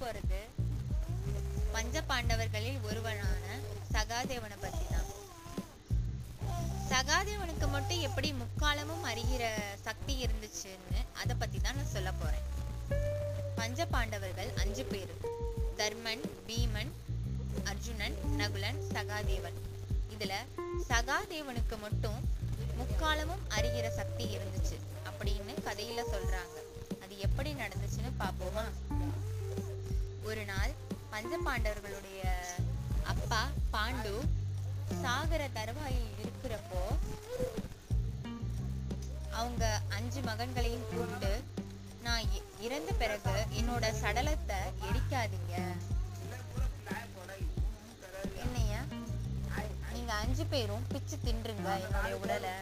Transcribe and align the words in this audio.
போறது 0.00 0.40
பஞ்ச 1.72 2.02
பாண்டவர்களில் 2.08 2.78
ஒருவனான 2.88 3.46
சகாதேவனை 3.92 4.56
பத்தி 4.60 4.84
தான் 4.90 5.06
சகாதேவனுக்கு 6.92 7.66
மட்டும் 7.68 8.00
எப்படி 8.00 8.28
முக்காலமும் 8.32 9.04
அறிகிற 9.10 9.44
சக்தி 9.86 10.14
இருந்துச்சுன்னு 10.24 11.00
அதை 11.20 11.36
பத்தி 11.38 11.58
தான் 11.60 11.76
நான் 11.76 11.92
சொல்ல 11.94 12.10
போறேன். 12.12 12.46
பஞ்ச 13.56 13.86
பாண்டவர்கள் 13.86 14.50
அஞ்சு 14.54 14.84
பேர். 14.84 15.12
தர்மன் 15.76 16.24
பீமன் 16.46 16.92
அர்ஜுனன் 17.64 18.16
நகுலன் 18.36 18.80
சகாதேவன். 18.94 19.58
இதுல 20.14 20.34
சகாதேவனுக்கு 20.88 21.78
மட்டும் 21.80 22.18
முக்காலமும் 22.80 23.44
அறிகிற 23.56 23.88
சக்தி 23.90 24.24
இருந்துச்சு 24.36 24.76
அப்படின்னு 25.10 25.54
கதையில 25.68 26.00
சொல்றாங்க. 26.14 26.56
அது 27.02 27.18
எப்படி 27.18 27.52
நடந்துச்சு? 27.52 27.97
ஒரு 30.28 30.44
நாள் 30.44 30.72
பஞ்ச 31.10 31.38
பாண்டவர்களுடைய 31.38 32.22
அப்பா 33.04 33.40
பாண்டு 33.70 34.12
சாகர 35.02 35.48
தருவாயில் 35.52 36.10
இருக்கிறப்போ 36.18 36.82
அவங்க 39.32 39.64
அஞ்சு 39.88 40.20
மகன்களையும் 40.20 40.86
கூப்பிட்டு 40.88 41.32
நான் 42.02 42.24
இ- 42.30 42.44
இறந்த 42.60 42.92
பிறகு 42.92 43.34
என்னோட 43.52 43.86
சடலத்தை 44.00 44.58
எரிக்காதீங்க. 44.86 45.54
என்னையா 48.36 48.80
நீங்க 49.92 50.12
அஞ்சு 50.14 50.46
பேரும் 50.46 50.86
பிச்சு 50.92 51.16
தின்றுங்க 51.24 51.68
என்னுடைய 51.78 52.16
உடலை. 52.16 52.54